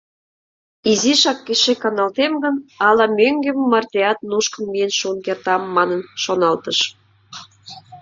[0.91, 2.55] Изишак эше каналтем гын,
[2.87, 6.79] ала мӧҥгем мартеат нушкын миен шуын кертам манын шоналтыш.